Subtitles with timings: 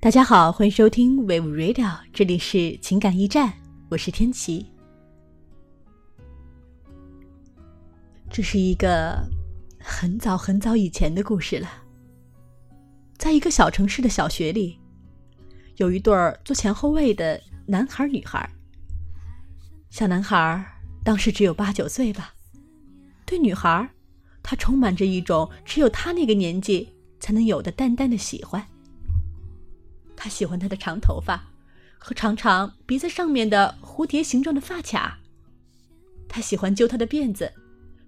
[0.00, 3.52] 大家好，欢迎收听 Wave Radio，这里是情感驿站，
[3.90, 4.64] 我是天琪。
[8.30, 9.18] 这是一个
[9.80, 11.68] 很早很早以前的故事了。
[13.18, 14.78] 在一个小城市的小学里，
[15.78, 18.48] 有一对儿做前后卫的男孩女孩。
[19.90, 20.64] 小男孩
[21.04, 22.34] 当时只有八九岁吧，
[23.24, 23.88] 对女孩，
[24.42, 28.66] 他充满着一种只有他那个年纪才能有的淡淡的喜欢。
[30.14, 31.42] 他喜欢她的长头发，
[31.98, 35.18] 和长长鼻子上面的蝴蝶形状的发卡。
[36.28, 37.52] 他喜欢揪她的辫子，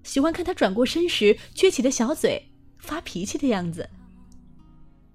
[0.03, 3.89] 喜欢看她转过身时撅起的小嘴，发脾气的样子。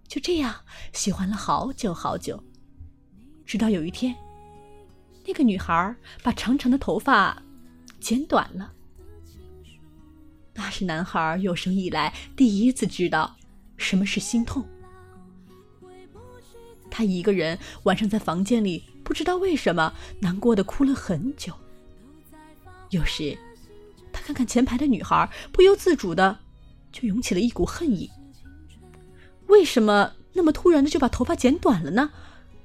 [0.08, 0.56] 就这样
[0.94, 2.42] 喜欢了好久好久，
[3.46, 4.16] 直到有一天，
[5.26, 7.42] 那个女孩把长长的头发
[8.00, 8.72] 剪短了。
[10.54, 13.36] 那是男孩有生以来第一次知道
[13.78, 14.66] 什么是心痛。
[16.90, 21.54] 他一个人晚上在房间里，不知道为什么难过的哭了很久。
[22.92, 23.38] 有时，
[24.14, 26.40] 他看看前排的女孩，不由自主的
[26.94, 28.10] 就涌起了一股恨意。
[29.48, 32.12] 为什么那么突然的就把头发剪短了呢？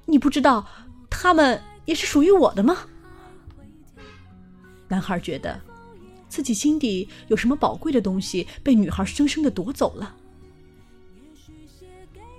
[0.06, 0.68] 你不知道，
[1.10, 2.86] 他们也是属于我的吗？
[4.86, 5.60] 男孩觉得，
[6.28, 10.14] 自己心底有什么宝贵的东西被女孩生生的夺走了。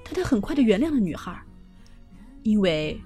[0.05, 1.37] 但他很快的原谅了女孩。
[2.43, 2.97] 因为，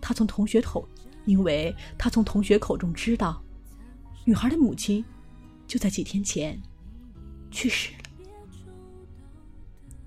[0.00, 0.88] 他从同学口，
[1.26, 3.42] 因为他从同学口中知道，
[4.24, 5.04] 女孩的母亲
[5.66, 6.58] 就在几天前
[7.50, 7.98] 去世了。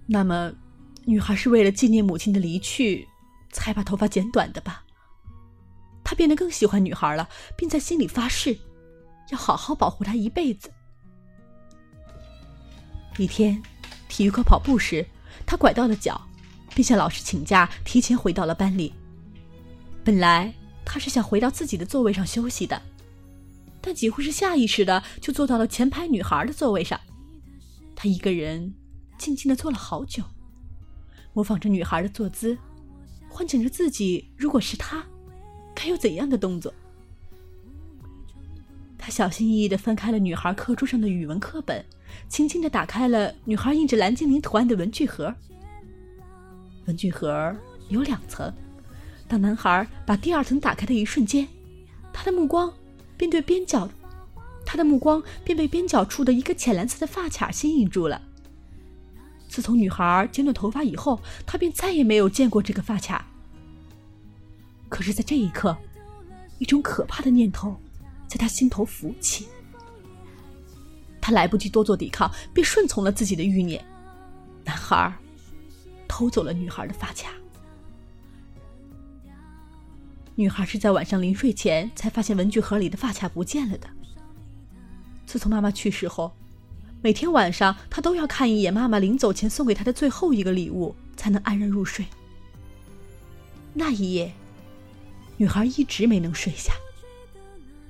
[0.08, 0.52] 那么，
[1.06, 3.08] 女孩是为了纪念母亲的离去，
[3.52, 4.84] 才把头发剪短的吧？
[6.14, 8.56] 他变得更喜欢女孩了，并在心里发誓，
[9.32, 10.72] 要好好保护她一辈子。
[13.18, 13.60] 一天，
[14.08, 15.04] 体育课跑步时，
[15.44, 16.22] 他拐到了脚。
[16.76, 18.94] 并向老师请假，提前回到了班里。
[20.04, 20.54] 本来
[20.86, 22.80] 他是想回到自己的座位上休息的，
[23.82, 27.00] 但几乎是下意识的就坐到了前排女孩的座位上。
[27.96, 28.72] 他一个人
[29.18, 30.24] 静静的坐了好久，
[31.34, 32.56] 模仿着女孩的坐姿，
[33.30, 35.04] 幻想着自己如果是他，
[35.84, 36.74] 还有怎样的动作。
[38.98, 41.84] 他小心翼翼的翻开了女孩课桌上的语文课本，
[42.30, 45.36] 轻轻的打开了女孩印着蓝精灵图案的文具盒。
[46.86, 47.54] 文具盒
[47.90, 48.50] 有两层，
[49.28, 51.46] 当男孩把第二层打开的一瞬间，
[52.14, 52.74] 他的目光
[53.18, 53.90] 便对边角，
[54.66, 58.22] 他的目光便被边角处的一个浅蓝色的发卡吸引住了。
[59.50, 63.28] 自从女孩剪短头发以后，他便再也没有见过这个发卡。
[64.94, 65.76] 可是，在这一刻，
[66.60, 67.76] 一种可怕的念头
[68.28, 69.48] 在他心头浮起。
[71.20, 73.84] 他来不及多做抵抗，便顺从了自己的欲念。
[74.64, 75.12] 男孩。
[76.08, 77.34] 偷走了女孩的发卡。
[80.36, 83.90] 女孩是在晚上临睡前才发现文具盒里的发卡不见了的。
[85.26, 86.32] 自从妈妈去世后，
[87.02, 92.06] 每天晚上她都要看一眼妈妈临走前送给她的最后一个礼物，才能安然入睡。
[93.74, 94.32] 那一夜，
[95.38, 96.74] 女孩一直没能睡下。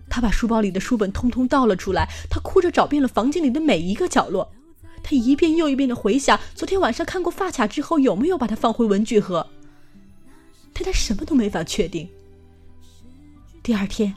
[0.10, 4.52] 她把书包里的书本通通倒了出来，她哭着找遍了房间里的每一个角落。
[5.06, 9.46] 他一遍又一遍的回想昨天晚上看过发卡之后有没有把它放回文具盒，
[10.72, 12.08] 但他什么都没法确定。
[13.62, 14.16] 第二天，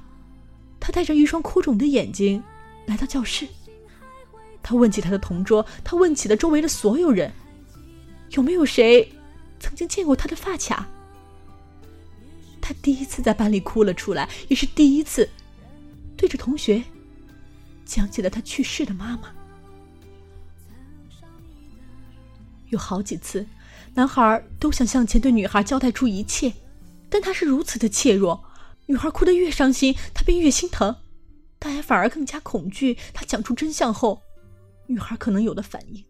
[0.79, 2.41] 他带着一双哭肿的眼睛
[2.87, 3.49] 来到教室，
[4.63, 7.33] 他问起他的同桌，他问起了周围的所有人，
[8.31, 9.13] 有没有谁
[9.59, 10.89] 曾经见过他的发卡？
[12.67, 15.31] 他第一次在班里哭了出来，也是第一次
[16.17, 16.83] 对着同学
[17.85, 19.33] 讲起了他去世的妈妈。
[22.71, 23.47] 有好几次，
[23.95, 26.53] 男孩都想向前对女孩交代出一切，
[27.09, 28.45] 但他是如此的怯弱。
[28.87, 30.97] 女孩哭得越伤心，他便越心疼，
[31.61, 34.21] 但也反而更加恐惧他讲出真相后，
[34.89, 36.05] 女孩可能有的反应。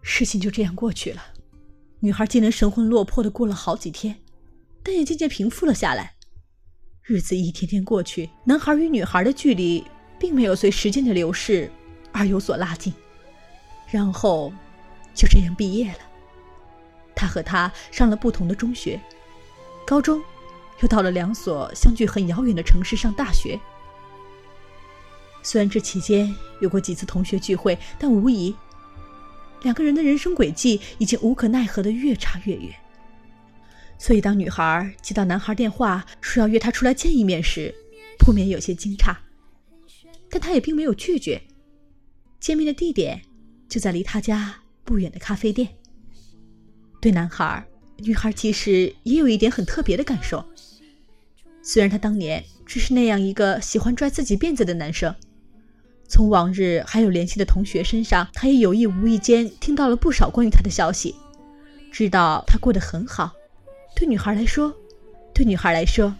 [0.00, 1.20] 事情就这样过去了，
[2.00, 4.16] 女孩竟然神魂落魄的过了好几天，
[4.82, 6.14] 但也渐渐平复了下来。
[7.02, 9.84] 日子一天天过去，男孩与女孩的距离
[10.18, 11.70] 并没有随时间的流逝
[12.12, 12.92] 而有所拉近。
[13.88, 14.52] 然后，
[15.14, 15.98] 就这样毕业了。
[17.14, 19.00] 他和她上了不同的中学，
[19.86, 20.22] 高中，
[20.82, 23.58] 又到了两所相距很遥远的城市上大学。
[25.42, 28.54] 虽然这期间有过几次同学聚会，但无疑，
[29.62, 32.74] 两个人的人生轨迹已经无可奈何的越差越远。
[33.98, 37.74] 所以当女孩接到男孩电话说要约她出来见一面时，
[38.18, 39.16] 不免有些惊诧。
[40.28, 41.40] 但她也并没有拒绝。
[42.38, 43.22] 见面的地点
[43.68, 44.54] 就在离他家
[44.84, 45.68] 不远的咖啡店。
[47.00, 47.66] 对男孩，
[47.98, 50.44] 女孩其实也有一点很特别的感受。
[51.62, 55.12] 虽然他当年只是那样一个喜欢拽自己辫子的男生，
[56.08, 61.14] 从往日还有联系的同学身上，他也有意无意间听到了不少关于他的消息，
[61.90, 63.32] 知道他过得很好。
[63.94, 64.74] 对女孩来说，
[65.34, 66.14] 对女孩来说，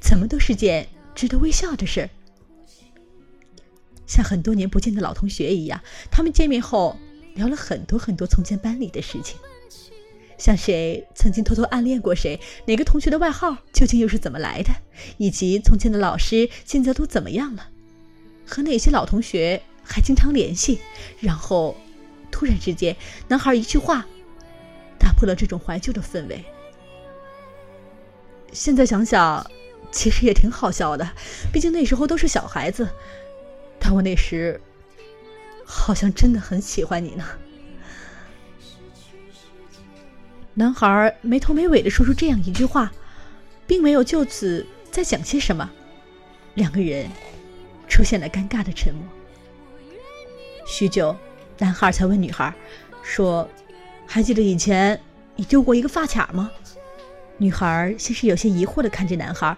[0.00, 2.08] 怎么都是件值得微笑的事。
[4.06, 6.96] 像很多年不见的老同学一样，他们见面后
[7.34, 9.38] 聊了很多很多从前班里的事情，
[10.36, 14.70] 像谁曾经偷偷暗恋过谁，哪个同学的外号究竟又是怎么来的，
[15.16, 17.68] 以及从前的老师现在都怎么样了，
[18.50, 20.80] 和哪些老同学还经常联系。
[21.20, 21.76] 然后，
[22.30, 22.96] 突然之间，
[23.28, 24.04] 男孩一句话
[24.98, 26.44] 打破了这种怀旧的氛围。
[28.52, 29.48] 现在想想，
[29.92, 31.08] 其实也挺好笑的，
[31.52, 32.88] 毕竟那时候都是小孩子。
[33.78, 34.60] 但我那时
[35.64, 37.24] 好像真的很喜欢你呢。
[40.54, 42.92] 男孩没头没尾的说出这样一句话，
[43.66, 45.70] 并没有就此再讲些什么，
[46.54, 47.08] 两个人
[47.90, 49.04] 出现了尴尬的沉默。
[50.66, 51.14] 许久，
[51.58, 52.54] 男孩才问女孩
[53.02, 53.46] ：“说，
[54.06, 54.98] 还记得以前
[55.36, 56.50] 你丢过一个发卡吗？”
[57.36, 59.54] 女孩先是有些疑惑的看着男孩。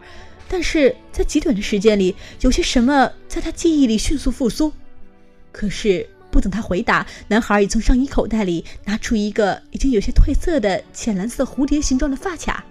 [0.49, 4.73] 但是在极短的时间里，有些什么在他记忆里迅速复苏。
[5.51, 12.65] 可是不等他回答，男孩已从上衣口袋里拿出一个已经有些褪色的浅蓝色蝴蝶形状的发卡，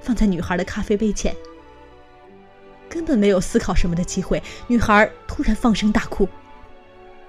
[0.00, 1.36] 放在女孩的咖啡杯前。
[2.96, 6.26] 根本没有思考什么的机会，女孩突然放声大哭。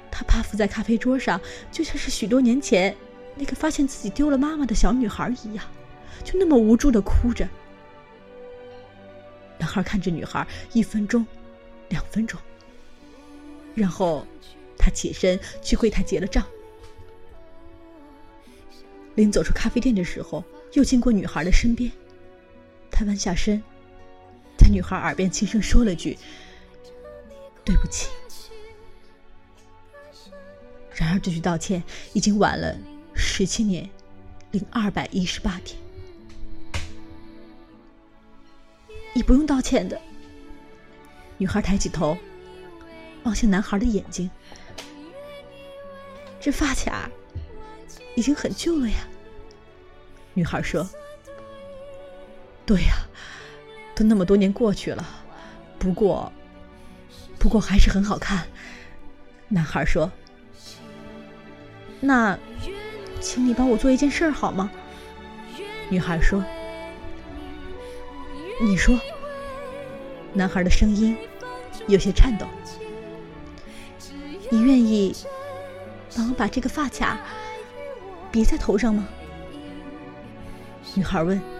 [0.10, 2.96] 她趴伏在咖啡桌上，就像是许多年前
[3.36, 5.66] 那个发现自己丢了妈妈的小女孩一样，
[6.24, 7.46] 就那么无助的哭着。
[9.58, 11.28] 男孩看着女孩，一分钟，
[11.90, 12.40] 两分钟，
[13.76, 14.26] 然后
[14.78, 16.46] 他起身去柜台结了账。
[19.16, 20.42] 临走出咖啡店的时候，
[20.72, 21.92] 又经过女孩的身边，
[22.90, 23.62] 他弯下身，
[24.72, 26.18] 女孩耳边轻声说了句
[27.64, 28.10] ：“对不起。”
[30.94, 31.84] 然而这句道歉
[32.14, 32.76] 已经晚了
[33.14, 33.90] 十七年
[34.52, 35.80] 零二百一十八天。
[39.14, 40.00] 你不用道歉的。
[41.38, 42.18] 女孩抬起头，
[43.24, 44.30] 望向男孩的眼睛。
[46.40, 47.10] 这发卡
[48.16, 49.08] 已经很旧了呀。
[50.34, 50.90] 女孩说
[52.66, 53.08] ：“对呀，
[53.98, 55.04] 都那么多年过去了，
[55.80, 56.32] 不过，
[57.40, 58.46] 不过还是很好看。”
[59.50, 60.12] 男孩说
[62.00, 62.38] ：“那，
[63.20, 64.70] 请你帮我做一件事儿好吗？”
[65.90, 66.44] 女孩说。
[68.62, 69.00] 你说，
[70.34, 71.18] 男孩的声音
[71.88, 72.46] 有些颤抖。
[74.52, 75.16] 你愿意
[76.16, 77.20] 帮我把这个发卡
[78.32, 79.08] 别在头上吗？
[80.94, 81.57] 女孩问。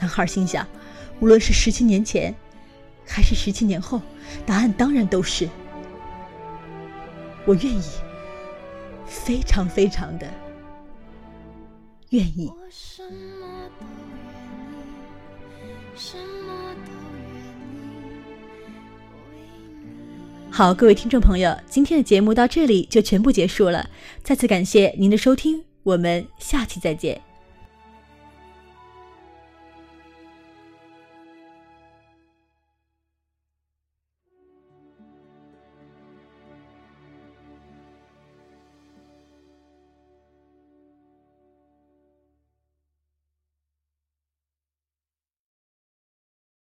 [0.00, 0.66] 男孩心想，
[1.20, 2.34] 无论是十七年前，
[3.06, 4.00] 还是十七年后，
[4.46, 5.46] 答案当然都是
[7.44, 7.82] 我愿意，
[9.06, 10.26] 非常非常的
[12.10, 12.50] 愿意。
[20.50, 23.88] 好，各位听众朋友，今天的节目到这里就全部结束了。
[24.22, 27.29] 再次感谢您的收听，我们下期再见。